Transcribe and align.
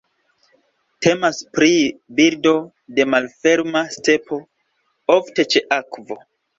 Temas 1.07 1.41
pri 1.57 1.69
birdo 2.21 2.55
de 2.97 3.07
malferma 3.13 3.87
stepo, 4.01 4.43
ofte 5.21 5.51
ĉe 5.55 5.67
akvo. 5.83 6.25